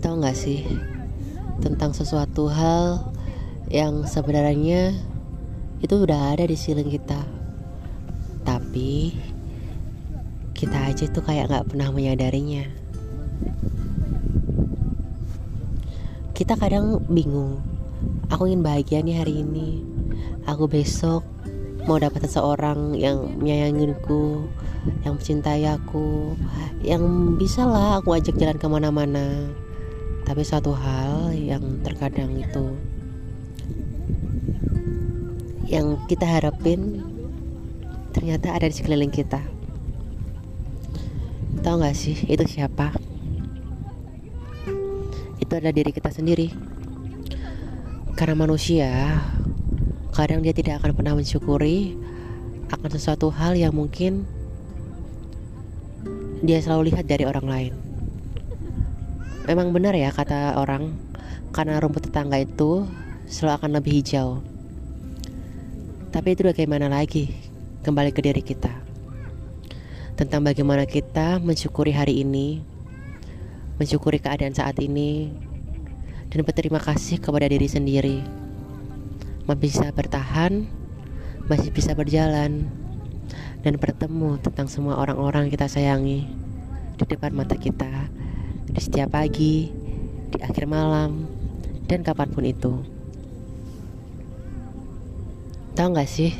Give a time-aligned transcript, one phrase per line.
[0.00, 0.64] Tahu nggak sih
[1.60, 3.12] tentang sesuatu hal
[3.68, 4.96] yang sebenarnya
[5.84, 7.20] itu udah ada di siling kita,
[8.42, 9.14] tapi
[10.56, 12.64] kita aja tuh kayak nggak pernah menyadarinya.
[16.36, 17.60] Kita kadang bingung.
[18.32, 19.84] Aku ingin bahagia nih hari ini.
[20.48, 21.20] Aku besok
[21.88, 24.48] mau dapat seseorang yang menyayanginku,
[25.04, 26.36] yang mencintai aku,
[26.84, 27.02] yang
[27.36, 29.48] bisa lah aku ajak jalan ke mana-mana.
[30.24, 32.76] Tapi satu hal yang terkadang itu
[35.70, 36.98] yang kita harapin
[38.10, 39.38] ternyata ada di sekeliling kita.
[41.62, 42.90] Tahu gak sih itu siapa?
[45.38, 46.50] Itu adalah diri kita sendiri.
[48.18, 49.22] Karena manusia
[50.20, 51.96] kadang dia tidak akan pernah mensyukuri
[52.68, 54.28] akan sesuatu hal yang mungkin
[56.44, 57.72] dia selalu lihat dari orang lain.
[59.48, 60.92] Memang benar ya kata orang,
[61.56, 62.84] karena rumput tetangga itu
[63.32, 64.28] selalu akan lebih hijau.
[66.12, 67.32] Tapi itu bagaimana lagi?
[67.80, 68.72] Kembali ke diri kita.
[70.20, 72.60] Tentang bagaimana kita mensyukuri hari ini,
[73.80, 75.32] mensyukuri keadaan saat ini,
[76.28, 78.39] dan berterima kasih kepada diri sendiri.
[79.58, 80.70] Bisa bertahan,
[81.50, 82.70] masih bisa berjalan,
[83.60, 86.24] dan bertemu tentang semua orang-orang kita sayangi
[86.96, 88.08] di depan mata kita
[88.70, 89.68] di setiap pagi,
[90.32, 91.28] di akhir malam,
[91.84, 92.72] dan kapan pun itu.
[95.76, 96.32] Tahu gak sih,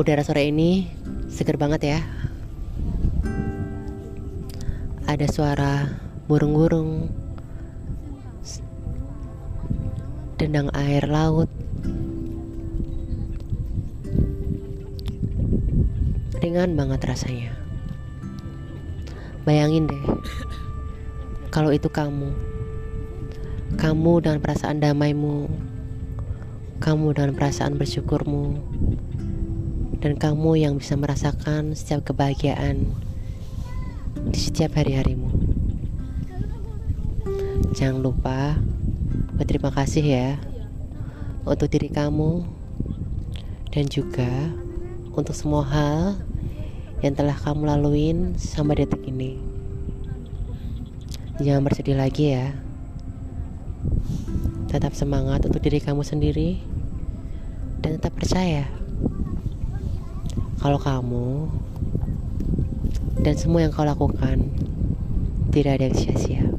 [0.00, 0.88] udara sore ini
[1.28, 2.00] seger banget ya.
[5.04, 5.92] Ada suara
[6.24, 7.12] burung-burung,
[10.36, 11.48] dendang air laut,
[16.44, 17.56] ringan banget rasanya.
[19.48, 20.04] Bayangin deh,
[21.48, 22.36] kalau itu kamu,
[23.80, 25.48] kamu dengan perasaan damaimu,
[26.84, 28.60] kamu dengan perasaan bersyukurmu,
[30.04, 32.92] dan kamu yang bisa merasakan setiap kebahagiaan
[34.28, 35.32] di setiap hari-harimu.
[37.72, 38.60] Jangan lupa
[39.36, 40.28] berterima kasih ya
[41.44, 42.40] untuk diri kamu
[43.68, 44.32] dan juga
[45.12, 46.16] untuk semua hal
[47.04, 49.36] yang telah kamu laluin sampai detik ini.
[51.36, 52.56] Jangan bersedih lagi ya.
[54.72, 56.56] Tetap semangat untuk diri kamu sendiri
[57.84, 58.64] dan tetap percaya
[60.64, 61.52] kalau kamu
[63.20, 64.48] dan semua yang kau lakukan
[65.52, 66.55] tidak ada yang sia-sia.